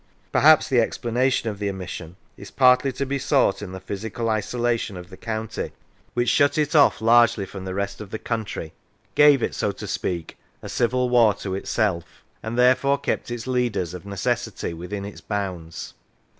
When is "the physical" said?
3.71-4.31